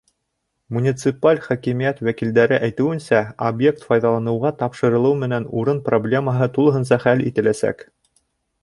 [0.77, 7.89] Муниципаль хакимиәт вәкилдәре әйтеүенсә, объект файҙаланыуға тапшырылыу менән урын проблемаһы тулыһынса хәл ителәсәк.